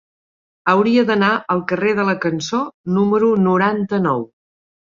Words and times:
Hauria 0.71 1.03
d'anar 1.09 1.29
al 1.55 1.61
carrer 1.71 1.93
de 2.01 2.07
la 2.09 2.17
Cançó 2.25 2.63
número 2.99 3.31
noranta-nou. 3.51 4.27